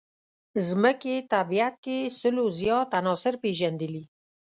[0.67, 4.03] ځمکې طبیعت کې سلو زیات عناصر پېژندلي.